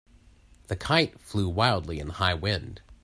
The 0.65 0.75
kite 0.75 1.19
flew 1.19 1.47
wildly 1.47 1.99
in 1.99 2.07
the 2.07 2.13
high 2.15 2.33
wind. 2.33 2.81